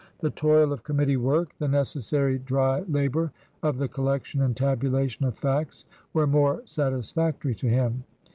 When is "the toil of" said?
0.19-0.81